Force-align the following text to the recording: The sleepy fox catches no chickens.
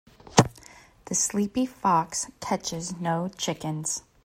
The 1.05 1.13
sleepy 1.13 1.67
fox 1.67 2.31
catches 2.39 2.95
no 2.99 3.27
chickens. 3.37 4.01